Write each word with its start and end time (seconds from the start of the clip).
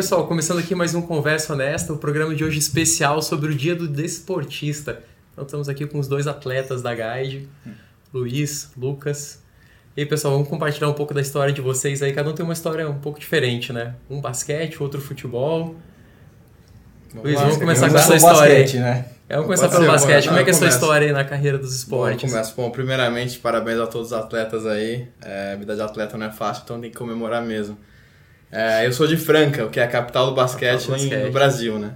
pessoal, 0.00 0.26
começando 0.26 0.58
aqui 0.60 0.74
mais 0.74 0.94
um 0.94 1.02
Conversa 1.02 1.52
Honesta, 1.52 1.92
o 1.92 1.98
programa 1.98 2.34
de 2.34 2.42
hoje 2.42 2.58
especial 2.58 3.20
sobre 3.20 3.52
o 3.52 3.54
Dia 3.54 3.76
do 3.76 3.86
Desportista. 3.86 5.02
Então 5.30 5.44
estamos 5.44 5.68
aqui 5.68 5.86
com 5.86 5.98
os 5.98 6.08
dois 6.08 6.26
atletas 6.26 6.80
da 6.80 6.94
Guide, 6.94 7.46
Luiz, 8.10 8.70
Lucas. 8.78 9.42
E 9.94 10.00
aí, 10.00 10.06
pessoal, 10.06 10.32
vamos 10.32 10.48
compartilhar 10.48 10.88
um 10.88 10.94
pouco 10.94 11.12
da 11.12 11.20
história 11.20 11.52
de 11.52 11.60
vocês 11.60 12.02
aí. 12.02 12.14
Cada 12.14 12.30
um 12.30 12.32
tem 12.32 12.42
uma 12.42 12.54
história 12.54 12.88
um 12.88 12.98
pouco 12.98 13.20
diferente, 13.20 13.74
né? 13.74 13.94
Um 14.08 14.22
basquete, 14.22 14.82
outro 14.82 15.02
futebol. 15.02 15.76
Vamos 17.10 17.22
Luiz, 17.22 17.38
vamos 17.38 17.58
começar 17.58 17.90
com 17.90 17.96
essa 17.98 18.08
com 18.08 18.14
história 18.14 18.54
basquete, 18.54 18.78
né? 18.78 19.04
É, 19.28 19.34
Vamos 19.34 19.48
começar 19.48 19.68
Pode 19.68 19.84
pelo 19.84 19.84
ser, 19.84 20.06
basquete. 20.06 20.28
Como 20.28 20.40
é 20.40 20.44
que 20.44 20.48
é 20.48 20.52
a 20.54 20.56
sua 20.56 20.68
história 20.68 21.06
aí 21.08 21.12
na 21.12 21.24
carreira 21.24 21.58
dos 21.58 21.84
Bom, 21.84 22.08
esportes? 22.08 22.32
começo. 22.32 22.54
Bom, 22.56 22.70
primeiramente, 22.70 23.38
parabéns 23.38 23.78
a 23.78 23.86
todos 23.86 24.06
os 24.06 24.12
atletas 24.14 24.64
aí. 24.64 25.08
É, 25.20 25.56
vida 25.56 25.76
de 25.76 25.82
atleta 25.82 26.16
não 26.16 26.24
é 26.24 26.30
fácil, 26.30 26.62
então 26.64 26.80
tem 26.80 26.90
que 26.90 26.96
comemorar 26.96 27.42
mesmo. 27.42 27.76
É, 28.52 28.86
eu 28.86 28.92
sou 28.92 29.06
de 29.06 29.16
Franca, 29.16 29.64
o 29.66 29.70
que 29.70 29.78
é 29.78 29.84
a 29.84 29.88
capital 29.88 30.26
do 30.26 30.34
basquete, 30.34 30.86
Capital 30.86 30.96
do 30.96 31.02
em- 31.02 31.08
basquete. 31.08 31.26
no 31.26 31.32
Brasil, 31.32 31.78
né? 31.78 31.94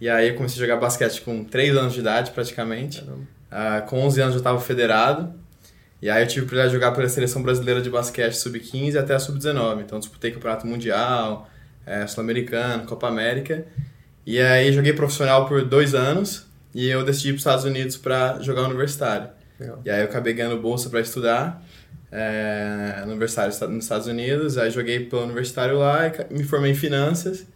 E 0.00 0.08
aí 0.08 0.28
eu 0.28 0.34
comecei 0.34 0.62
a 0.62 0.66
jogar 0.66 0.78
basquete 0.78 1.22
com 1.22 1.42
3 1.44 1.74
anos 1.76 1.94
de 1.94 2.00
idade, 2.00 2.30
praticamente. 2.32 3.02
Ah, 3.50 3.80
com 3.80 4.00
11 4.00 4.20
anos 4.20 4.34
eu 4.34 4.38
estava 4.40 4.60
federado. 4.60 5.32
E 6.02 6.10
aí 6.10 6.22
eu 6.22 6.26
tive 6.28 6.42
o 6.44 6.46
privilégio 6.46 6.72
de 6.78 6.84
jogar 6.84 6.94
pela 6.94 7.08
Seleção 7.08 7.42
Brasileira 7.42 7.80
de 7.80 7.88
Basquete 7.88 8.34
Sub-15 8.34 8.96
até 8.98 9.14
a 9.14 9.18
Sub-19. 9.18 9.80
Então 9.80 9.98
disputei 9.98 10.30
Campeonato 10.30 10.66
Mundial, 10.66 11.48
eh, 11.86 12.06
Sul-Americano, 12.06 12.84
Copa 12.84 13.08
América. 13.08 13.64
E 14.26 14.38
aí 14.38 14.70
joguei 14.72 14.92
profissional 14.92 15.46
por 15.48 15.64
dois 15.64 15.94
anos 15.94 16.46
e 16.74 16.86
eu 16.86 17.02
decidi 17.02 17.28
ir 17.28 17.32
para 17.32 17.36
os 17.36 17.40
Estados 17.40 17.64
Unidos 17.64 17.96
para 17.96 18.38
jogar 18.42 18.62
universitário. 18.64 19.30
Legal. 19.58 19.80
E 19.82 19.88
aí 19.90 20.00
eu 20.00 20.04
acabei 20.04 20.34
ganhando 20.34 20.60
bolsa 20.60 20.90
para 20.90 21.00
estudar 21.00 21.62
eh, 22.18 23.02
no 23.04 23.10
universitário 23.10 23.52
nos 23.68 23.84
Estados 23.84 24.06
Unidos. 24.06 24.56
Aí 24.56 24.70
joguei 24.70 25.00
pelo 25.00 25.24
universitário 25.24 25.78
lá 25.78 26.06
e 26.08 26.34
me 26.34 26.44
formei 26.44 26.72
em 26.72 26.74
finanças. 26.74 27.46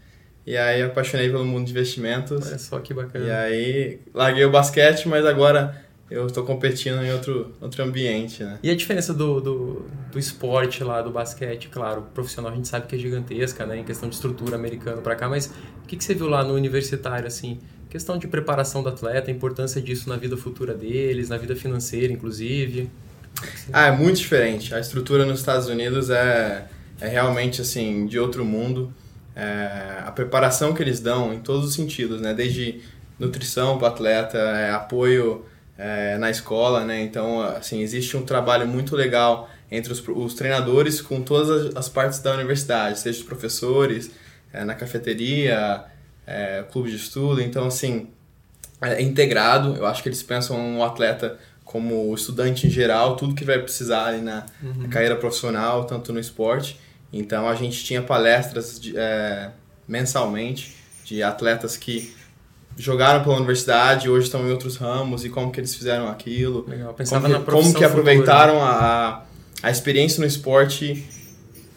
E 0.47 0.55
aí 0.55 0.83
apaixonei 0.83 1.31
pelo 1.31 1.47
mundo 1.47 1.65
de 1.65 1.73
investimentos. 1.73 2.47
Olha 2.47 2.59
só 2.59 2.79
que 2.79 2.93
bacana. 2.93 3.25
E 3.25 3.31
aí, 3.31 4.01
larguei 4.13 4.45
o 4.45 4.51
basquete, 4.51 5.09
mas 5.09 5.25
agora 5.25 5.83
eu 6.11 6.27
estou 6.27 6.45
competindo 6.45 7.03
em 7.03 7.11
outro, 7.13 7.55
outro 7.61 7.83
ambiente, 7.83 8.43
né? 8.43 8.59
E 8.63 8.69
a 8.69 8.77
diferença 8.77 9.15
do, 9.15 9.41
do, 9.41 9.87
do 10.13 10.19
esporte 10.19 10.85
lá, 10.85 11.01
do 11.01 11.11
basquete, 11.11 11.69
claro, 11.69 12.03
profissional 12.13 12.53
a 12.53 12.55
gente 12.55 12.69
sabe 12.69 12.87
que 12.87 12.97
é 12.97 12.99
gigantesca, 12.99 13.65
né, 13.65 13.79
em 13.79 13.85
questão 13.85 14.09
de 14.09 14.17
estrutura 14.17 14.57
americano 14.57 15.01
pra 15.03 15.15
cá, 15.15 15.29
mas 15.29 15.47
o 15.85 15.87
que, 15.87 15.97
que 15.97 16.03
você 16.03 16.15
viu 16.15 16.27
lá 16.27 16.43
no 16.43 16.53
universitário, 16.53 17.29
assim, 17.29 17.61
questão 17.89 18.19
de 18.19 18.27
preparação 18.27 18.83
do 18.83 18.89
atleta, 18.89 19.31
a 19.31 19.33
importância 19.33 19.81
disso 19.81 20.09
na 20.09 20.17
vida 20.17 20.37
futura 20.37 20.75
deles, 20.75 21.29
na 21.29 21.37
vida 21.37 21.55
financeira, 21.55 22.13
inclusive? 22.13 22.91
Ah, 23.73 23.87
é 23.87 23.93
muito 23.93 24.19
diferente. 24.19 24.75
A 24.75 24.81
estrutura 24.81 25.25
nos 25.25 25.41
Estados 25.41 25.69
Unidos 25.69 26.11
é, 26.11 26.67
é 27.01 27.09
realmente, 27.09 27.61
assim, 27.61 28.07
de 28.07 28.19
outro 28.19 28.45
mundo. 28.45 28.93
É, 29.35 30.03
a 30.05 30.13
preparação 30.13 30.75
que 30.75 30.83
eles 30.83 31.01
dão 31.01 31.33
em 31.33 31.41
todos 31.41 31.67
os 31.67 31.75
sentidos, 31.75 32.21
né? 32.21 32.35
Desde 32.35 32.81
nutrição 33.19 33.79
para 33.79 33.89
atleta, 33.89 34.39
é, 34.39 34.71
apoio 34.71 35.45
é, 35.79 36.19
na 36.19 36.31
escola, 36.31 36.85
né? 36.85 37.03
Então, 37.03 37.41
assim, 37.41 37.81
existe 37.81 38.17
um 38.17 38.23
trabalho 38.23 38.67
muito 38.67 38.97
legal 38.97 39.49
entre 39.71 39.93
os, 39.93 40.03
os 40.09 40.35
treinadores 40.35 41.01
com 41.01 41.23
todas 41.23 41.69
as, 41.69 41.77
as 41.77 41.89
partes 41.89 42.19
da 42.19 42.35
universidade, 42.35 42.99
seja 42.99 43.21
os 43.21 43.25
professores, 43.25 44.11
é, 44.53 44.65
na 44.65 44.75
cafeteria, 44.75 45.85
é, 46.27 46.65
clube 46.71 46.91
de 46.91 46.97
estudo. 46.97 47.41
Então, 47.41 47.67
assim, 47.67 48.09
é 48.81 49.01
integrado. 49.03 49.77
Eu 49.77 49.87
acho 49.87 50.03
que 50.03 50.09
eles 50.09 50.23
pensam 50.23 50.79
o 50.79 50.85
atleta 50.85 51.39
como 51.71 52.13
estudante 52.13 52.67
em 52.67 52.71
geral, 52.71 53.15
tudo 53.15 53.33
que 53.33 53.45
vai 53.45 53.61
precisar 53.61 54.07
ali 54.07 54.21
na, 54.21 54.45
na 54.61 54.89
carreira 54.89 55.15
profissional, 55.15 55.85
tanto 55.85 56.13
no 56.13 56.19
esporte. 56.19 56.77
Então 57.13 57.49
a 57.49 57.55
gente 57.55 57.85
tinha 57.85 58.03
palestras 58.03 58.81
de, 58.81 58.93
é, 58.97 59.51
mensalmente 59.87 60.75
de 61.05 61.23
atletas 61.23 61.77
que 61.77 62.13
jogaram 62.77 63.23
pela 63.23 63.37
universidade, 63.37 64.11
hoje 64.11 64.27
estão 64.27 64.49
em 64.49 64.51
outros 64.51 64.79
ramos 64.79 65.25
e 65.25 65.29
como 65.29 65.53
que 65.53 65.61
eles 65.61 65.73
fizeram 65.73 66.09
aquilo, 66.09 66.69
Legal, 66.69 66.93
pensava 66.93 67.23
como 67.23 67.35
na 67.35 67.39
que, 67.39 67.45
profissão 67.45 67.73
como 67.73 67.79
que 67.79 67.85
aproveitaram 67.85 68.61
a, 68.61 69.23
a 69.63 69.71
experiência 69.71 70.21
no 70.21 70.27
esporte 70.27 71.07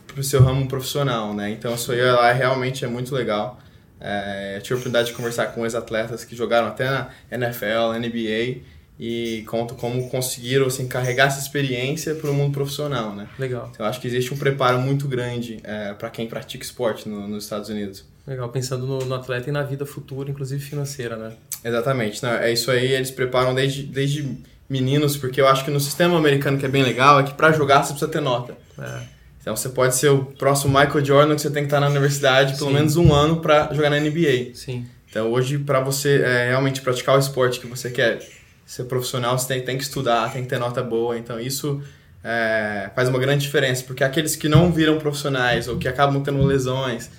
para 0.07 0.19
o 0.19 0.23
seu 0.23 0.41
ramo 0.41 0.67
profissional, 0.67 1.35
né? 1.35 1.51
Então 1.51 1.75
isso 1.75 1.91
aí 1.91 2.01
lá 2.01 2.31
realmente 2.31 2.83
é 2.83 2.87
muito 2.87 3.13
legal. 3.13 3.59
É, 4.01 4.55
eu 4.57 4.61
tive 4.63 4.73
a 4.73 4.77
oportunidade 4.77 5.09
de 5.09 5.13
conversar 5.13 5.47
com 5.53 5.63
ex-atletas 5.63 6.25
que 6.25 6.35
jogaram 6.35 6.69
até 6.69 6.89
na 6.89 7.09
NFL, 7.29 7.93
NBA 7.99 8.73
e 8.99 9.43
conto 9.47 9.73
como 9.75 10.09
conseguiram 10.09 10.67
assim, 10.67 10.87
carregar 10.87 11.27
essa 11.27 11.39
experiência 11.39 12.13
para 12.15 12.29
o 12.29 12.33
mundo 12.33 12.53
profissional, 12.53 13.15
né? 13.15 13.27
Legal, 13.39 13.69
Então, 13.73 13.85
eu 13.85 13.89
acho 13.89 13.99
que 13.99 14.07
existe 14.07 14.33
um 14.33 14.37
preparo 14.37 14.79
muito 14.79 15.07
grande 15.07 15.59
para 15.97 16.09
quem 16.09 16.27
pratica 16.27 16.63
esporte 16.63 17.09
no- 17.09 17.27
nos 17.27 17.43
Estados 17.45 17.69
Unidos. 17.69 18.05
legal, 18.25 18.47
pensando 18.49 18.85
no, 18.85 18.99
no 18.99 19.15
atleta 19.15 19.49
e 19.49 19.51
na 19.51 19.63
vida 19.63 19.85
futura, 19.85 20.29
inclusive 20.31 20.61
financeira, 20.63 21.15
né? 21.17 21.33
Exatamente, 21.65 22.23
né? 22.23 22.47
é 22.49 22.53
isso 22.53 22.69
aí, 22.71 22.91
eles 22.93 23.11
preparam 23.11 23.53
desde, 23.55 23.83
desde 23.83 24.37
meninos, 24.69 25.17
porque 25.17 25.41
eu 25.41 25.47
acho 25.47 25.65
que 25.65 25.71
no 25.71 25.79
sistema 25.79 26.17
americano 26.17 26.57
que 26.57 26.65
é 26.65 26.69
bem 26.69 26.83
legal 26.83 27.19
é 27.19 27.23
que 27.23 27.33
para 27.33 27.51
jogar 27.51 27.83
você 27.83 27.91
precisa 27.93 28.09
ter 28.11 28.21
nota. 28.21 28.55
É, 28.79 29.01
Então 29.41 29.55
você 29.55 29.69
pode 29.69 29.95
ser 29.95 30.09
o 30.09 30.23
próximo 30.25 30.77
Michael 30.79 31.03
Jordan 31.03 31.35
que 31.35 31.41
você 31.41 31.49
tem 31.51 31.63
que 31.63 31.67
estar 31.67 31.79
na 31.81 31.89
universidade 31.89 32.57
pelo 32.57 32.69
Sim. 32.69 32.75
menos 32.75 32.95
um 32.95 33.13
ano 33.13 33.41
para 33.41 33.73
jogar 33.73 33.89
na 33.89 33.97
NBA. 33.99 34.55
sim, 34.55 34.85
Então 35.09 35.29
hoje 35.31 35.57
para 35.57 35.79
você 35.81 36.21
é, 36.21 36.47
realmente 36.49 36.79
praticar 36.81 37.15
o 37.17 37.19
esporte 37.19 37.59
que 37.59 37.67
você 37.67 37.89
quer 37.91 38.19
ser 38.65 38.85
profissional, 38.85 39.37
você 39.37 39.47
tem, 39.47 39.61
tem 39.61 39.77
que 39.77 39.83
estudar, 39.83 40.31
tem 40.31 40.43
que 40.43 40.49
ter 40.49 40.59
nota 40.59 40.81
boa. 40.81 41.17
Então 41.17 41.39
isso 41.39 41.81
é, 42.23 42.89
faz 42.95 43.09
uma 43.09 43.19
grande 43.19 43.43
diferença, 43.43 43.83
porque 43.83 44.03
aqueles 44.03 44.35
que 44.35 44.47
não 44.47 44.71
viram 44.71 44.97
profissionais 44.97 45.67
ou 45.67 45.77
que 45.77 45.87
acabam 45.87 46.21
tendo 46.23 46.41
lesões, 46.43 47.09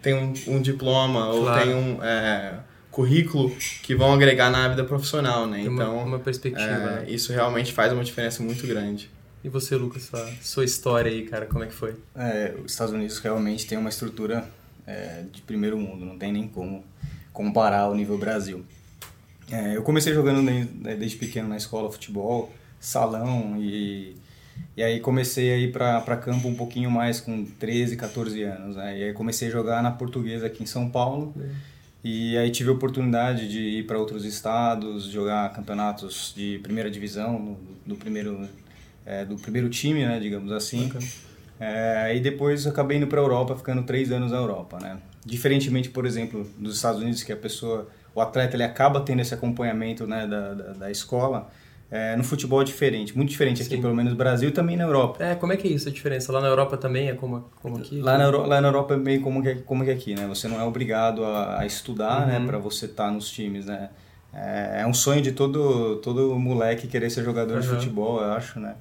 tem 0.00 0.14
um, 0.14 0.34
um 0.48 0.60
diploma 0.60 1.28
ou 1.28 1.42
Claro. 1.42 1.62
tem 1.62 1.74
um 1.74 2.02
é, 2.02 2.54
currículo 2.90 3.54
que 3.82 3.94
vão 3.94 4.12
agregar 4.12 4.50
na 4.50 4.68
vida 4.68 4.84
profissional, 4.84 5.46
né? 5.46 5.58
tem 5.58 5.68
uma, 5.68 5.82
Então 5.82 6.04
uma 6.04 6.18
perspectiva, 6.18 6.64
é, 6.64 6.78
né? 6.78 7.04
isso 7.08 7.32
realmente 7.32 7.72
faz 7.72 7.92
uma 7.92 8.02
diferença 8.02 8.42
muito 8.42 8.66
grande. 8.66 9.08
E 9.44 9.48
você, 9.48 9.74
Lucas, 9.76 10.04
sua, 10.04 10.28
sua 10.40 10.64
história 10.64 11.10
aí, 11.10 11.22
cara, 11.22 11.46
como 11.46 11.64
é 11.64 11.66
que 11.66 11.74
foi? 11.74 11.96
É, 12.14 12.54
os 12.64 12.72
Estados 12.72 12.94
Unidos 12.94 13.18
realmente 13.18 13.66
tem 13.66 13.76
uma 13.76 13.88
estrutura 13.88 14.44
é, 14.86 15.24
de 15.32 15.42
primeiro 15.42 15.76
mundo, 15.78 16.04
não 16.04 16.16
tem 16.18 16.32
nem 16.32 16.46
como 16.46 16.84
comparar 17.32 17.88
o 17.88 17.94
nível 17.94 18.18
Brasil. 18.18 18.64
É, 19.52 19.76
eu 19.76 19.82
comecei 19.82 20.14
jogando 20.14 20.44
desde, 20.44 20.96
desde 20.96 21.16
pequeno 21.18 21.48
na 21.48 21.58
escola 21.58 21.92
futebol, 21.92 22.50
salão 22.80 23.56
e, 23.60 24.16
e 24.74 24.82
aí 24.82 24.98
comecei 24.98 25.52
a 25.52 25.58
ir 25.58 25.72
para 25.72 26.16
campo 26.16 26.48
um 26.48 26.54
pouquinho 26.54 26.90
mais 26.90 27.20
com 27.20 27.44
13, 27.44 27.96
14 27.96 28.42
anos. 28.42 28.76
Né? 28.76 28.98
E 28.98 29.04
aí 29.04 29.12
comecei 29.12 29.48
a 29.48 29.50
jogar 29.50 29.82
na 29.82 29.90
Portuguesa 29.90 30.46
aqui 30.46 30.62
em 30.62 30.66
São 30.66 30.88
Paulo 30.88 31.34
e 32.02 32.36
aí 32.38 32.50
tive 32.50 32.70
a 32.70 32.72
oportunidade 32.72 33.46
de 33.46 33.60
ir 33.60 33.86
para 33.86 33.98
outros 33.98 34.24
estados, 34.24 35.04
jogar 35.04 35.52
campeonatos 35.52 36.32
de 36.34 36.58
primeira 36.62 36.90
divisão 36.90 37.38
no, 37.38 37.58
do 37.86 37.94
primeiro 37.94 38.48
é, 39.04 39.24
do 39.24 39.36
primeiro 39.36 39.68
time, 39.68 40.06
né, 40.06 40.18
digamos 40.18 40.50
assim. 40.50 40.88
Bacana. 40.88 41.06
É, 41.60 42.16
e 42.16 42.20
depois 42.20 42.66
acabei 42.66 42.96
indo 42.96 43.06
para 43.06 43.20
a 43.20 43.22
Europa, 43.22 43.54
ficando 43.54 43.84
três 43.84 44.10
anos 44.10 44.32
na 44.32 44.38
Europa, 44.38 44.78
né? 44.80 44.98
Diferentemente, 45.24 45.88
por 45.88 46.04
exemplo, 46.04 46.44
dos 46.58 46.74
Estados 46.74 47.00
Unidos, 47.00 47.22
que 47.22 47.32
a 47.32 47.36
pessoa, 47.36 47.88
o 48.14 48.20
atleta, 48.20 48.56
ele 48.56 48.62
acaba 48.64 49.00
tendo 49.00 49.20
esse 49.20 49.32
acompanhamento, 49.34 50.06
né, 50.06 50.26
da, 50.26 50.54
da, 50.54 50.72
da 50.74 50.90
escola. 50.90 51.48
É, 51.94 52.16
no 52.16 52.24
futebol 52.24 52.62
é 52.62 52.64
diferente, 52.64 53.14
muito 53.14 53.28
diferente 53.28 53.60
aqui, 53.60 53.74
Sim. 53.76 53.82
pelo 53.82 53.94
menos 53.94 54.12
no 54.12 54.16
Brasil 54.16 54.48
e 54.48 54.52
também 54.52 54.78
na 54.78 54.84
Europa. 54.84 55.22
É, 55.22 55.34
como 55.34 55.52
é 55.52 55.58
que 55.58 55.68
é 55.68 55.70
isso, 55.72 55.90
a 55.90 55.92
diferença? 55.92 56.32
Lá 56.32 56.40
na 56.40 56.46
Europa 56.48 56.78
também 56.78 57.10
é 57.10 57.14
como, 57.14 57.50
como 57.60 57.76
aqui? 57.76 58.00
Lá 58.00 58.16
na, 58.16 58.24
Euro- 58.24 58.46
lá 58.46 58.62
na 58.62 58.68
Europa 58.68 58.94
é 58.94 58.96
meio 58.96 59.20
como 59.20 59.42
que, 59.42 59.56
como 59.56 59.84
que 59.84 59.90
aqui, 59.90 60.14
né? 60.14 60.26
Você 60.26 60.48
não 60.48 60.58
é 60.58 60.64
obrigado 60.64 61.22
a, 61.22 61.60
a 61.60 61.66
estudar, 61.66 62.26
né? 62.26 62.38
Uhum. 62.38 62.46
Para 62.46 62.56
você 62.56 62.86
estar 62.86 63.10
nos 63.10 63.30
times, 63.30 63.66
né? 63.66 63.90
É, 64.32 64.80
é 64.80 64.86
um 64.86 64.94
sonho 64.94 65.20
de 65.20 65.32
todo, 65.32 65.96
todo 65.96 66.34
moleque 66.38 66.86
querer 66.86 67.10
ser 67.10 67.22
jogador 67.24 67.60
de 67.60 67.68
Uhum. 67.68 67.74
futebol, 67.74 68.22
eu 68.22 68.32
acho, 68.32 68.58
né? 68.58 68.74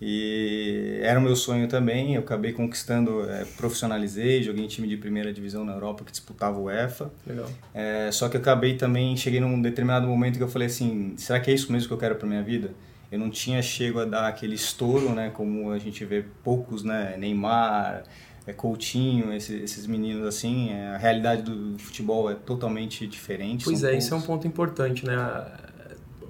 E 0.00 0.98
era 1.02 1.18
o 1.18 1.22
meu 1.22 1.34
sonho 1.34 1.66
também, 1.68 2.14
eu 2.14 2.20
acabei 2.20 2.52
conquistando, 2.52 3.28
é, 3.30 3.44
profissionalizei, 3.56 4.42
joguei 4.42 4.64
em 4.64 4.68
time 4.68 4.86
de 4.86 4.96
primeira 4.96 5.32
divisão 5.32 5.64
na 5.64 5.72
Europa 5.72 6.04
que 6.04 6.10
disputava 6.10 6.58
o 6.58 6.64
UEFA. 6.64 7.10
Legal. 7.26 7.48
É, 7.72 8.10
só 8.12 8.28
que 8.28 8.36
eu 8.36 8.40
acabei 8.40 8.76
também, 8.76 9.16
cheguei 9.16 9.40
num 9.40 9.60
determinado 9.60 10.06
momento 10.06 10.36
que 10.36 10.42
eu 10.42 10.48
falei 10.48 10.66
assim, 10.66 11.14
será 11.16 11.40
que 11.40 11.50
é 11.50 11.54
isso 11.54 11.72
mesmo 11.72 11.88
que 11.88 11.94
eu 11.94 11.98
quero 11.98 12.16
para 12.16 12.28
minha 12.28 12.42
vida? 12.42 12.72
Eu 13.10 13.18
não 13.18 13.30
tinha 13.30 13.62
chego 13.62 14.00
a 14.00 14.04
dar 14.04 14.26
aquele 14.28 14.54
estouro, 14.54 15.14
né, 15.14 15.30
como 15.32 15.70
a 15.70 15.78
gente 15.78 16.04
vê 16.04 16.24
poucos, 16.44 16.82
né, 16.82 17.16
Neymar, 17.16 18.02
é, 18.46 18.52
Coutinho, 18.52 19.32
esses, 19.32 19.62
esses 19.62 19.86
meninos 19.86 20.26
assim, 20.26 20.74
a 20.74 20.98
realidade 20.98 21.42
do 21.42 21.78
futebol 21.78 22.30
é 22.30 22.34
totalmente 22.34 23.06
diferente. 23.06 23.64
Pois 23.64 23.82
é, 23.82 23.96
isso 23.96 24.12
é 24.12 24.16
um 24.16 24.20
poucos. 24.20 24.26
ponto 24.26 24.46
importante, 24.46 25.06
né? 25.06 25.16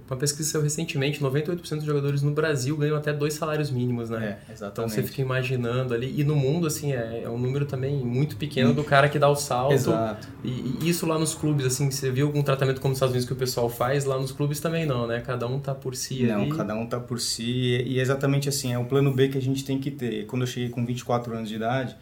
Uma 0.09 0.17
pesquisa 0.17 0.49
saiu 0.51 0.63
recentemente, 0.63 1.21
98% 1.21 1.77
dos 1.77 1.85
jogadores 1.85 2.23
no 2.23 2.31
Brasil 2.31 2.77
ganham 2.77 2.97
até 2.97 3.13
dois 3.13 3.35
salários 3.35 3.71
mínimos, 3.71 4.09
né? 4.09 4.39
É, 4.49 4.53
Então 4.53 4.55
exatamente. 4.55 4.95
você 4.95 5.03
fica 5.03 5.21
imaginando 5.21 5.93
ali, 5.95 6.15
e 6.17 6.23
no 6.23 6.37
mundo, 6.37 6.67
assim, 6.67 6.93
é, 6.93 7.23
é 7.25 7.29
um 7.29 7.39
número 7.39 7.67
também 7.67 7.97
muito 7.97 8.37
pequeno 8.37 8.73
do 8.73 8.85
cara 8.85 9.09
que 9.09 9.19
dá 9.19 9.29
o 9.29 9.35
salto. 9.35 9.73
Exato. 9.73 10.29
E, 10.45 10.77
e 10.81 10.89
isso 10.89 11.07
lá 11.07 11.19
nos 11.19 11.35
clubes, 11.35 11.67
assim, 11.67 11.91
você 11.91 12.11
viu 12.11 12.27
algum 12.27 12.43
tratamento 12.43 12.81
como 12.81 12.91
nos 12.93 12.99
Estados 12.99 13.13
Unidos 13.13 13.27
que 13.27 13.33
o 13.33 13.37
pessoal 13.37 13.69
faz, 13.69 14.05
lá 14.05 14.17
nos 14.19 14.31
clubes 14.33 14.61
também 14.61 14.87
não, 14.87 15.07
né? 15.07 15.21
Cada 15.21 15.47
um 15.47 15.59
tá 15.59 15.75
por 15.75 15.97
si 15.97 16.23
Não, 16.25 16.43
ali. 16.43 16.53
cada 16.53 16.75
um 16.77 16.87
tá 16.87 17.01
por 17.01 17.19
si 17.21 17.83
e 17.85 17.99
é 17.99 18.03
exatamente 18.03 18.49
assim, 18.49 18.73
é 18.73 18.79
o 18.79 18.85
plano 18.85 19.13
B 19.13 19.29
que 19.29 19.39
a 19.39 19.43
gente 19.43 19.65
tem 19.65 19.79
que 19.79 19.91
ter. 19.91 20.27
Quando 20.27 20.43
eu 20.43 20.47
cheguei 20.47 20.69
com 20.69 20.87
24 20.87 21.35
anos 21.35 21.49
de 21.49 21.57
idade, 21.57 21.97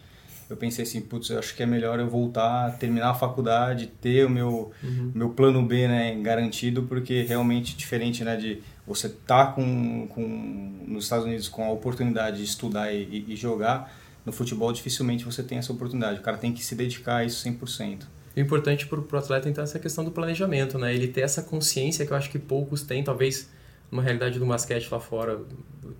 eu 0.49 0.55
pensei 0.55 0.83
assim, 0.83 1.01
putz, 1.01 1.31
acho 1.31 1.55
que 1.55 1.63
é 1.63 1.65
melhor 1.65 1.99
eu 1.99 2.07
voltar, 2.07 2.77
terminar 2.77 3.11
a 3.11 3.13
faculdade, 3.13 3.87
ter 3.87 4.25
o 4.25 4.29
meu, 4.29 4.71
uhum. 4.83 5.11
meu 5.13 5.29
plano 5.29 5.63
B 5.63 5.87
né, 5.87 6.15
garantido, 6.21 6.83
porque 6.83 7.23
realmente 7.23 7.75
diferente 7.75 8.23
né, 8.23 8.35
de 8.35 8.61
você 8.85 9.07
estar 9.07 9.47
tá 9.47 9.51
com, 9.53 10.07
com, 10.07 10.85
nos 10.87 11.05
Estados 11.05 11.25
Unidos 11.25 11.47
com 11.47 11.63
a 11.65 11.71
oportunidade 11.71 12.37
de 12.37 12.43
estudar 12.43 12.93
e, 12.93 13.25
e, 13.27 13.35
jogar, 13.35 13.91
no 14.25 14.31
futebol 14.31 14.71
dificilmente 14.71 15.25
você 15.25 15.41
tem 15.41 15.57
essa 15.57 15.73
oportunidade. 15.73 16.19
O 16.19 16.23
cara 16.23 16.37
tem 16.37 16.53
que 16.53 16.63
se 16.63 16.75
dedicar 16.75 17.17
a 17.17 17.25
isso 17.25 17.47
100%. 17.47 18.03
O 18.35 18.39
importante 18.39 18.85
para 18.85 18.99
o 18.99 19.17
atleta, 19.17 19.49
então, 19.49 19.63
é 19.63 19.65
essa 19.65 19.79
questão 19.79 20.03
do 20.03 20.11
planejamento, 20.11 20.77
né? 20.77 20.93
Ele 20.93 21.07
ter 21.07 21.21
essa 21.21 21.41
consciência 21.41 22.05
que 22.05 22.11
eu 22.11 22.17
acho 22.17 22.29
que 22.29 22.37
poucos 22.37 22.81
têm, 22.83 23.01
talvez 23.03 23.49
numa 23.89 24.03
realidade 24.03 24.37
do 24.37 24.45
basquete 24.45 24.89
lá 24.91 24.99
fora, 24.99 25.39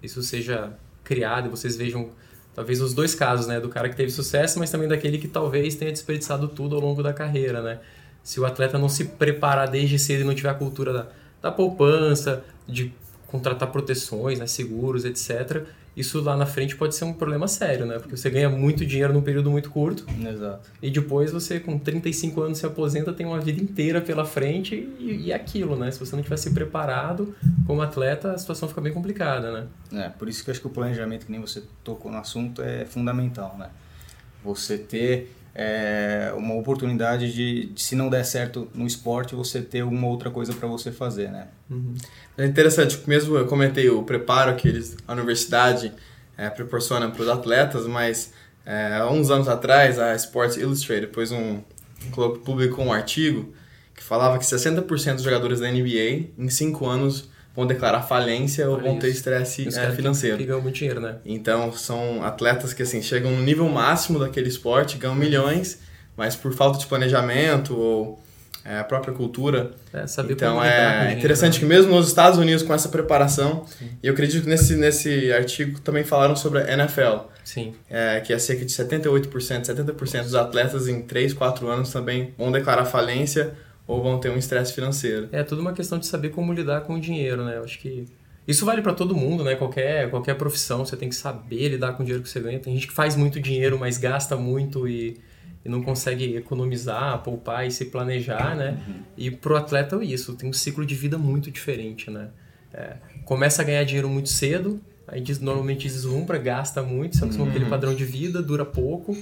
isso 0.03 0.21
seja 0.21 0.73
criado 1.05 1.49
vocês 1.49 1.77
vejam 1.77 2.09
talvez 2.55 2.81
os 2.81 2.93
dois 2.93 3.13
casos, 3.13 3.47
né, 3.47 3.59
do 3.59 3.67
cara 3.67 3.89
que 3.89 3.95
teve 3.95 4.09
sucesso, 4.09 4.57
mas 4.57 4.71
também 4.71 4.87
daquele 4.87 5.17
que 5.17 5.27
talvez 5.27 5.75
tenha 5.75 5.91
desperdiçado 5.91 6.47
tudo 6.47 6.75
ao 6.75 6.81
longo 6.81 7.03
da 7.03 7.13
carreira, 7.13 7.61
né? 7.61 7.79
Se 8.23 8.39
o 8.39 8.45
atleta 8.45 8.79
não 8.79 8.89
se 8.89 9.05
preparar 9.05 9.67
desde 9.67 9.99
cedo 9.99 10.21
e 10.21 10.23
não 10.23 10.33
tiver 10.33 10.49
a 10.49 10.53
cultura 10.53 10.93
da, 10.93 11.07
da 11.41 11.51
poupança, 11.51 12.43
de 12.67 12.91
contratar 13.27 13.71
proteções, 13.71 14.39
né, 14.39 14.47
seguros, 14.47 15.03
etc., 15.03 15.63
isso 15.95 16.21
lá 16.21 16.35
na 16.35 16.45
frente 16.45 16.75
pode 16.75 16.93
ser 16.93 17.05
um 17.05 17.13
problema 17.13 17.47
sério, 17.47 17.85
né? 17.85 17.97
Porque 17.99 18.17
você 18.17 18.29
ganha 18.29 18.49
muito 18.49 18.85
dinheiro 18.85 19.13
num 19.13 19.21
período 19.21 19.49
muito 19.49 19.69
curto. 19.69 20.05
Exato. 20.27 20.69
E 20.81 20.91
depois 20.91 21.31
você, 21.31 21.59
com 21.59 21.79
35 21.79 22.41
anos, 22.41 22.57
se 22.57 22.65
aposenta, 22.65 23.13
tem 23.13 23.25
uma 23.25 23.39
vida 23.39 23.61
inteira 23.61 24.01
pela 24.01 24.25
frente 24.25 24.75
e, 24.99 25.27
e 25.27 25.33
aquilo, 25.33 25.77
né? 25.77 25.89
Se 25.91 25.99
você 25.99 26.15
não 26.15 26.21
tiver 26.21 26.37
se 26.37 26.53
preparado 26.53 27.33
como 27.65 27.81
atleta, 27.81 28.33
a 28.33 28.37
situação 28.37 28.67
fica 28.67 28.81
bem 28.81 28.91
complicada, 28.91 29.51
né? 29.51 30.03
É, 30.03 30.09
por 30.09 30.27
isso 30.27 30.43
que 30.43 30.49
eu 30.49 30.51
acho 30.51 30.59
que 30.59 30.67
o 30.67 30.71
planejamento, 30.71 31.25
que 31.25 31.31
nem 31.31 31.39
você 31.39 31.63
tocou 31.83 32.11
no 32.11 32.17
assunto, 32.17 32.61
é 32.61 32.83
fundamental, 32.83 33.55
né? 33.57 33.69
Você 34.43 34.77
ter 34.77 35.33
é, 35.57 36.33
uma 36.35 36.53
oportunidade 36.55 37.31
de, 37.31 37.67
de, 37.67 37.81
se 37.81 37.95
não 37.95 38.09
der 38.09 38.25
certo 38.25 38.67
no 38.75 38.85
esporte, 38.85 39.33
você 39.33 39.61
ter 39.61 39.79
alguma 39.79 40.07
outra 40.07 40.29
coisa 40.29 40.53
para 40.53 40.67
você 40.67 40.91
fazer, 40.91 41.31
né? 41.31 41.47
Uhum. 41.69 41.95
É 42.37 42.45
interessante, 42.45 43.01
mesmo 43.07 43.37
eu 43.37 43.47
comentei 43.47 43.89
o 43.89 44.03
preparo 44.03 44.53
que 44.57 44.67
eles, 44.67 44.97
a 45.07 45.13
universidade 45.13 45.93
é, 46.37 46.49
proporciona 46.49 47.09
para 47.09 47.21
os 47.21 47.29
atletas, 47.29 47.87
mas 47.87 48.33
é, 48.65 48.97
há 48.97 49.09
uns 49.09 49.31
anos 49.31 49.47
atrás 49.47 49.97
a 49.97 50.13
Sports 50.15 50.57
Illustrated 50.57 51.07
pôs 51.07 51.31
um, 51.31 51.61
publicou 52.43 52.83
um 52.83 52.91
artigo 52.91 53.53
que 53.95 54.03
falava 54.03 54.37
que 54.37 54.43
60% 54.43 55.13
dos 55.15 55.23
jogadores 55.23 55.61
da 55.61 55.71
NBA 55.71 56.31
em 56.37 56.49
5 56.49 56.85
anos 56.85 57.29
vão 57.55 57.65
declarar 57.65 58.01
falência 58.01 58.69
ou 58.69 58.79
vão 58.79 58.99
ter 58.99 59.09
estresse 59.09 59.67
é, 59.67 59.91
financeiro. 59.91 60.37
Que 60.37 60.45
ganham 60.45 60.61
muito 60.61 60.75
dinheiro, 60.75 60.99
né? 60.99 61.15
Então, 61.25 61.71
são 61.71 62.23
atletas 62.23 62.73
que 62.73 62.83
assim 62.83 63.01
chegam 63.01 63.31
no 63.31 63.41
nível 63.41 63.67
máximo 63.69 64.19
daquele 64.19 64.49
esporte, 64.49 64.97
ganham 64.97 65.15
milhões, 65.15 65.79
mas 66.17 66.35
por 66.35 66.53
falta 66.53 66.77
de 66.77 66.85
planejamento 66.85 67.77
ou 67.77 68.19
é, 68.65 68.79
a 68.79 68.83
própria 68.83 69.13
cultura. 69.13 69.71
É, 69.93 70.05
então, 70.29 70.61
é 70.61 71.13
interessante 71.13 71.53
né? 71.53 71.59
que 71.59 71.65
mesmo 71.65 71.95
nos 71.95 72.07
Estados 72.07 72.39
Unidos, 72.39 72.63
com 72.63 72.73
essa 72.73 72.89
preparação, 72.89 73.63
Sim. 73.65 73.89
e 74.01 74.07
eu 74.07 74.13
acredito 74.13 74.43
que 74.43 74.49
nesse, 74.49 74.75
nesse 74.75 75.31
artigo 75.31 75.79
também 75.79 76.03
falaram 76.03 76.35
sobre 76.35 76.59
a 76.59 76.73
NFL. 76.73 77.29
Sim. 77.43 77.75
É, 77.87 78.19
que 78.21 78.33
é 78.33 78.39
cerca 78.39 78.65
de 78.65 78.71
78%, 78.71 79.29
70% 79.29 80.23
dos 80.23 80.35
atletas 80.35 80.87
em 80.87 81.03
3, 81.03 81.33
4 81.33 81.67
anos 81.67 81.91
também 81.91 82.33
vão 82.37 82.51
declarar 82.51 82.85
falência 82.85 83.53
ou 83.87 84.01
vão 84.01 84.19
ter 84.19 84.29
um 84.29 84.37
estresse 84.37 84.73
financeiro. 84.73 85.29
É 85.31 85.43
tudo 85.43 85.61
uma 85.61 85.73
questão 85.73 85.99
de 85.99 86.07
saber 86.07 86.29
como 86.29 86.51
lidar 86.53 86.81
com 86.81 86.95
o 86.95 86.99
dinheiro, 86.99 87.43
né? 87.45 87.57
Eu 87.57 87.63
acho 87.63 87.79
que 87.79 88.05
isso 88.47 88.65
vale 88.65 88.81
para 88.81 88.93
todo 88.93 89.15
mundo, 89.15 89.43
né? 89.43 89.55
Qualquer, 89.55 90.09
qualquer 90.09 90.35
profissão, 90.35 90.85
você 90.85 90.95
tem 90.95 91.09
que 91.09 91.15
saber 91.15 91.69
lidar 91.69 91.93
com 91.93 92.03
o 92.03 92.05
dinheiro 92.05 92.23
que 92.23 92.29
você 92.29 92.39
ganha. 92.39 92.59
Tem 92.59 92.73
gente 92.73 92.87
que 92.87 92.93
faz 92.93 93.15
muito 93.15 93.39
dinheiro, 93.39 93.77
mas 93.79 93.97
gasta 93.97 94.35
muito 94.35 94.87
e, 94.87 95.17
e 95.63 95.69
não 95.69 95.81
consegue 95.81 96.35
economizar, 96.35 97.21
poupar 97.23 97.65
e 97.67 97.71
se 97.71 97.85
planejar, 97.85 98.55
né? 98.55 98.83
Uhum. 98.87 98.95
E 99.17 99.31
pro 99.31 99.55
atleta 99.55 99.95
é 99.97 100.05
isso, 100.05 100.35
tem 100.35 100.49
um 100.49 100.53
ciclo 100.53 100.85
de 100.85 100.95
vida 100.95 101.17
muito 101.17 101.51
diferente, 101.51 102.09
né? 102.09 102.29
É, 102.73 102.97
começa 103.23 103.61
a 103.61 103.65
ganhar 103.65 103.83
dinheiro 103.83 104.09
muito 104.09 104.29
cedo, 104.29 104.81
aí 105.07 105.23
normalmente 105.41 105.87
deslumbra, 105.87 106.37
gasta 106.37 106.83
muito, 106.83 107.17
se 107.17 107.23
acostuma 107.23 107.45
uhum. 107.45 107.51
aquele 107.51 107.69
padrão 107.69 107.95
de 107.95 108.03
vida, 108.03 108.41
dura 108.41 108.65
pouco 108.65 109.15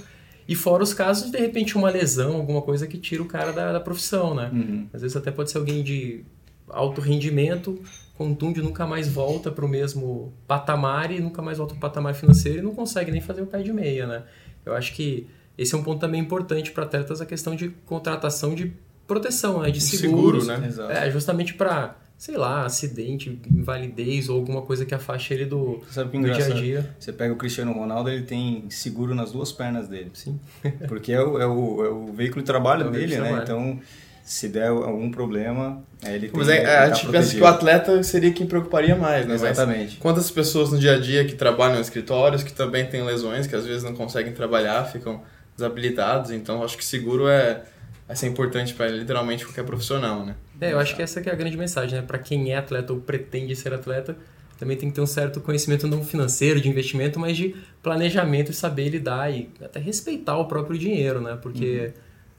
e 0.46 0.54
fora 0.54 0.82
os 0.82 0.92
casos 0.92 1.26
de, 1.26 1.32
de 1.32 1.38
repente, 1.38 1.76
uma 1.76 1.90
lesão, 1.90 2.36
alguma 2.36 2.62
coisa 2.62 2.86
que 2.86 2.98
tira 2.98 3.22
o 3.22 3.26
cara 3.26 3.52
da, 3.52 3.72
da 3.72 3.80
profissão, 3.80 4.34
né? 4.34 4.50
Uhum. 4.52 4.88
Às 4.92 5.02
vezes 5.02 5.16
até 5.16 5.30
pode 5.30 5.50
ser 5.50 5.58
alguém 5.58 5.82
de 5.82 6.24
alto 6.68 7.00
rendimento, 7.00 7.80
contunde, 8.16 8.62
nunca 8.62 8.86
mais 8.86 9.08
volta 9.08 9.50
para 9.50 9.64
o 9.64 9.68
mesmo 9.68 10.32
patamar 10.46 11.10
e 11.10 11.20
nunca 11.20 11.42
mais 11.42 11.58
volta 11.58 11.74
para 11.74 11.78
o 11.78 11.80
patamar 11.80 12.14
financeiro 12.14 12.58
e 12.58 12.62
não 12.62 12.74
consegue 12.74 13.10
nem 13.10 13.20
fazer 13.20 13.42
o 13.42 13.46
pé 13.46 13.62
de 13.62 13.72
meia, 13.72 14.06
né? 14.06 14.22
Eu 14.64 14.74
acho 14.74 14.94
que 14.94 15.26
esse 15.56 15.74
é 15.74 15.78
um 15.78 15.82
ponto 15.82 16.00
também 16.00 16.20
importante 16.20 16.72
para 16.72 16.84
atletas, 16.84 17.20
a 17.20 17.26
questão 17.26 17.54
de 17.54 17.68
contratação 17.86 18.54
de 18.54 18.72
proteção, 19.06 19.62
né? 19.62 19.70
De 19.70 19.80
seguros. 19.80 20.46
Seguro, 20.46 20.86
né? 20.88 21.06
É, 21.06 21.10
justamente 21.10 21.54
para 21.54 21.96
sei 22.16 22.36
lá, 22.36 22.64
acidente, 22.64 23.38
invalidez 23.50 24.28
ou 24.28 24.36
alguma 24.36 24.62
coisa 24.62 24.84
que 24.84 24.94
afaste 24.94 25.34
ele 25.34 25.44
do, 25.44 25.82
Sabe 25.90 26.18
do 26.18 26.32
dia 26.32 26.46
a 26.46 26.48
dia. 26.50 26.96
Você 26.98 27.12
pega 27.12 27.32
o 27.32 27.36
Cristiano 27.36 27.72
Ronaldo, 27.72 28.08
ele 28.08 28.22
tem 28.22 28.64
seguro 28.70 29.14
nas 29.14 29.32
duas 29.32 29.52
pernas 29.52 29.88
dele. 29.88 30.10
Sim. 30.14 30.38
Porque 30.88 31.12
é 31.12 31.20
o, 31.20 31.38
é 31.38 31.46
o, 31.46 31.84
é 31.84 31.88
o 31.90 32.12
veículo 32.12 32.40
de 32.40 32.46
trabalho 32.46 32.88
é 32.88 32.90
dele, 32.90 33.18
né? 33.18 33.40
Então, 33.42 33.78
se 34.24 34.48
der 34.48 34.68
algum 34.68 35.10
problema, 35.10 35.82
ele 36.02 36.28
tem 36.28 36.38
Mas 36.38 36.48
é, 36.48 36.78
a 36.78 36.90
gente 36.90 37.08
pensa 37.08 37.34
que 37.34 37.42
o 37.42 37.46
atleta 37.46 38.02
seria 38.02 38.32
quem 38.32 38.46
preocuparia 38.46 38.96
mais, 38.96 39.26
né? 39.26 39.34
Exatamente. 39.34 39.94
Mas 39.94 39.98
quantas 39.98 40.30
pessoas 40.30 40.70
no 40.70 40.78
dia 40.78 40.94
a 40.94 40.98
dia 40.98 41.26
que 41.26 41.34
trabalham 41.34 41.76
em 41.76 41.82
escritórios, 41.82 42.42
que 42.42 42.52
também 42.52 42.86
têm 42.86 43.04
lesões, 43.04 43.46
que 43.46 43.54
às 43.54 43.66
vezes 43.66 43.82
não 43.82 43.94
conseguem 43.94 44.32
trabalhar, 44.32 44.84
ficam 44.84 45.20
desabilitados, 45.54 46.30
então 46.30 46.64
acho 46.64 46.76
que 46.76 46.84
seguro 46.84 47.28
é 47.28 47.64
vai 48.06 48.16
ser 48.16 48.26
importante 48.26 48.74
para 48.74 48.88
literalmente 48.88 49.44
qualquer 49.44 49.64
profissional, 49.64 50.24
né? 50.24 50.36
É, 50.60 50.72
eu 50.72 50.78
acho 50.78 50.94
que 50.94 51.02
essa 51.02 51.20
que 51.20 51.28
é 51.28 51.32
a 51.32 51.34
grande 51.34 51.56
mensagem, 51.56 52.00
né? 52.00 52.04
Para 52.06 52.18
quem 52.18 52.52
é 52.52 52.56
atleta 52.56 52.92
ou 52.92 53.00
pretende 53.00 53.56
ser 53.56 53.72
atleta, 53.72 54.16
também 54.58 54.76
tem 54.76 54.88
que 54.88 54.94
ter 54.94 55.00
um 55.00 55.06
certo 55.06 55.40
conhecimento 55.40 55.86
não 55.86 56.04
financeiro, 56.04 56.60
de 56.60 56.68
investimento, 56.68 57.18
mas 57.18 57.36
de 57.36 57.54
planejamento 57.82 58.50
e 58.50 58.54
saber 58.54 58.88
lidar 58.88 59.32
e 59.32 59.50
até 59.62 59.80
respeitar 59.80 60.36
o 60.36 60.46
próprio 60.46 60.78
dinheiro, 60.78 61.20
né? 61.20 61.36
Porque 61.40 61.92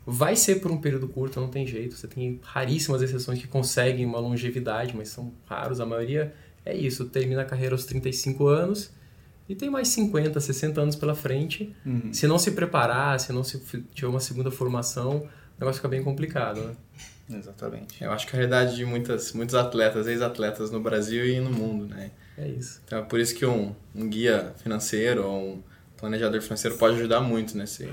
uhum. 0.07 0.13
vai 0.13 0.35
ser 0.35 0.55
por 0.61 0.71
um 0.71 0.77
período 0.77 1.07
curto, 1.07 1.39
não 1.39 1.49
tem 1.49 1.65
jeito. 1.65 1.95
Você 1.95 2.07
tem 2.07 2.39
raríssimas 2.43 3.01
exceções 3.01 3.39
que 3.39 3.47
conseguem 3.47 4.05
uma 4.05 4.19
longevidade, 4.19 4.95
mas 4.95 5.09
são 5.09 5.33
raros. 5.45 5.79
A 5.79 5.85
maioria 5.85 6.33
é 6.63 6.75
isso, 6.75 7.05
termina 7.05 7.41
a 7.41 7.45
carreira 7.45 7.75
aos 7.75 7.85
35 7.85 8.47
anos 8.47 8.91
e 9.47 9.55
tem 9.55 9.69
mais 9.69 9.89
50, 9.89 10.39
60 10.39 10.81
anos 10.81 10.95
pela 10.95 11.13
frente. 11.13 11.75
Uhum. 11.85 12.11
Se 12.11 12.27
não 12.27 12.39
se 12.39 12.51
preparar, 12.51 13.19
se 13.19 13.31
não 13.31 13.43
se 13.43 13.59
tiver 13.93 14.07
uma 14.07 14.19
segunda 14.19 14.49
formação, 14.49 15.27
o 15.57 15.61
negócio 15.61 15.75
fica 15.75 15.87
bem 15.87 16.03
complicado, 16.03 16.61
né? 16.61 16.75
Exatamente. 17.29 18.03
Eu 18.03 18.11
acho 18.11 18.27
que 18.27 18.35
a 18.35 18.37
realidade 18.37 18.75
de 18.75 18.85
muitas, 18.85 19.33
muitos 19.33 19.55
atletas, 19.55 20.05
ex-atletas 20.07 20.69
no 20.69 20.79
Brasil 20.79 21.25
e 21.25 21.39
no 21.39 21.49
mundo, 21.49 21.87
né? 21.87 22.11
É 22.37 22.47
isso. 22.47 22.81
Então 22.85 22.99
é 22.99 23.01
por 23.01 23.19
isso 23.19 23.33
que 23.33 23.45
um, 23.45 23.73
um 23.95 24.07
guia 24.07 24.53
financeiro 24.57 25.25
ou 25.25 25.53
um 25.53 25.63
planejador 25.97 26.41
financeiro 26.41 26.77
pode 26.77 26.95
ajudar 26.95 27.21
muito 27.21 27.57
nesse 27.57 27.91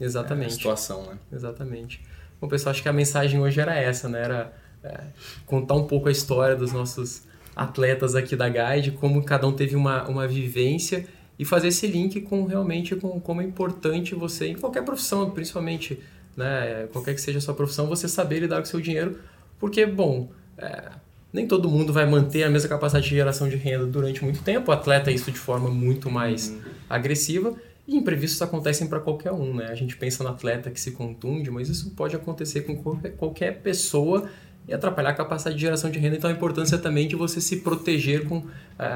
Exatamente. 0.00 0.52
É, 0.52 0.56
situação, 0.56 1.06
né? 1.06 1.18
Exatamente. 1.32 2.00
Bom, 2.40 2.48
pessoal, 2.48 2.70
acho 2.70 2.82
que 2.82 2.88
a 2.88 2.92
mensagem 2.92 3.40
hoje 3.40 3.60
era 3.60 3.74
essa, 3.74 4.08
né? 4.08 4.22
Era 4.22 4.52
é, 4.82 5.00
contar 5.46 5.74
um 5.74 5.86
pouco 5.86 6.08
a 6.08 6.12
história 6.12 6.56
dos 6.56 6.72
nossos 6.72 7.22
atletas 7.54 8.14
aqui 8.14 8.34
da 8.34 8.48
Guide, 8.48 8.92
como 8.92 9.22
cada 9.24 9.46
um 9.46 9.52
teve 9.52 9.76
uma, 9.76 10.08
uma 10.08 10.26
vivência 10.26 11.06
e 11.38 11.44
fazer 11.44 11.68
esse 11.68 11.86
link 11.86 12.20
com 12.22 12.44
realmente 12.44 12.94
com 12.96 13.20
como 13.20 13.40
é 13.40 13.44
importante 13.44 14.14
você, 14.14 14.48
em 14.48 14.56
qualquer 14.56 14.84
profissão, 14.84 15.30
principalmente 15.30 16.00
né, 16.36 16.86
qualquer 16.92 17.14
que 17.14 17.20
seja 17.20 17.38
a 17.38 17.40
sua 17.40 17.54
profissão, 17.54 17.86
você 17.86 18.08
saber 18.08 18.40
lidar 18.40 18.56
com 18.56 18.62
o 18.62 18.66
seu 18.66 18.80
dinheiro, 18.80 19.18
porque, 19.58 19.86
bom, 19.86 20.30
é, 20.58 20.90
nem 21.32 21.46
todo 21.46 21.68
mundo 21.68 21.92
vai 21.92 22.06
manter 22.06 22.44
a 22.44 22.50
mesma 22.50 22.68
capacidade 22.68 23.08
de 23.08 23.14
geração 23.14 23.48
de 23.48 23.56
renda 23.56 23.86
durante 23.86 24.22
muito 24.22 24.42
tempo, 24.42 24.70
o 24.70 24.74
atleta 24.74 25.10
é 25.10 25.14
isso 25.14 25.30
de 25.30 25.38
forma 25.38 25.68
muito 25.68 26.10
mais 26.10 26.50
uhum. 26.50 26.60
agressiva, 26.88 27.54
e 27.86 27.96
imprevistos 27.96 28.40
acontecem 28.40 28.86
para 28.86 28.98
qualquer 28.98 29.32
um, 29.32 29.54
né? 29.54 29.66
A 29.66 29.74
gente 29.74 29.96
pensa 29.96 30.24
no 30.24 30.30
atleta 30.30 30.70
que 30.70 30.80
se 30.80 30.92
contunde, 30.92 31.50
mas 31.50 31.68
isso 31.68 31.90
pode 31.90 32.16
acontecer 32.16 32.62
com 32.62 32.76
qualquer 33.18 33.60
pessoa 33.60 34.26
e 34.66 34.72
atrapalhar 34.72 35.10
a 35.10 35.14
capacidade 35.14 35.56
de 35.56 35.60
geração 35.60 35.90
de 35.90 35.98
renda. 35.98 36.16
Então, 36.16 36.30
a 36.30 36.32
importância 36.32 36.78
também 36.78 37.06
de 37.06 37.14
você 37.14 37.40
se 37.40 37.58
proteger 37.58 38.24
com 38.26 38.38
uh, 38.38 38.46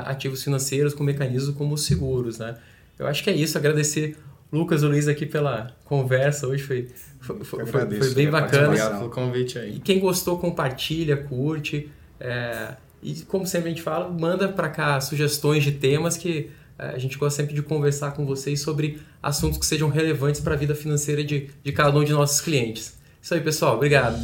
ativos 0.07 0.43
financeiros, 0.43 0.95
com 0.95 1.05
mecanismos 1.05 1.55
como 1.55 1.75
os 1.75 1.85
seguros, 1.85 2.39
né? 2.39 2.57
Eu 2.99 3.07
acho 3.07 3.23
que 3.23 3.29
é 3.29 3.35
isso. 3.35 3.59
Agradecer 3.59 4.17
Lucas 4.53 4.83
e 4.83 4.87
Luiz 4.87 5.09
aqui 5.09 5.27
pela 5.27 5.77
conversa 5.85 6.47
hoje. 6.47 6.63
Foi, 6.63 6.89
foi, 7.21 7.45
foi, 7.45 7.67
foi 7.67 8.15
bem 8.15 8.31
bacana. 8.31 8.69
Obrigado 8.69 8.99
pelo 8.99 9.11
convite 9.11 9.59
aí. 9.59 9.77
E 9.77 9.81
quem 9.81 9.99
gostou, 9.99 10.39
compartilha, 10.39 11.17
curte. 11.17 11.91
É, 12.19 12.75
e 13.03 13.15
como 13.23 13.47
sempre 13.47 13.69
a 13.69 13.71
gente 13.71 13.83
fala, 13.83 14.09
manda 14.09 14.49
para 14.49 14.69
cá 14.69 15.01
sugestões 15.01 15.63
de 15.63 15.73
temas 15.73 16.17
que 16.17 16.51
é, 16.79 16.91
a 16.91 16.99
gente 16.99 17.19
gosta 17.19 17.43
sempre 17.43 17.55
de 17.55 17.63
conversar 17.63 18.13
com 18.13 18.25
vocês 18.25 18.61
sobre 18.61 19.01
assuntos 19.23 19.59
que 19.59 19.67
sejam 19.67 19.89
relevantes 19.89 20.41
para 20.41 20.55
a 20.55 20.57
vida 20.57 20.75
financeira 20.75 21.23
de, 21.25 21.51
de 21.63 21.73
cada 21.73 21.99
um 21.99 22.05
de 22.05 22.13
nossos 22.13 22.41
clientes. 22.41 22.97
Isso 23.21 23.35
aí, 23.35 23.41
pessoal. 23.41 23.77
Obrigado. 23.77 24.17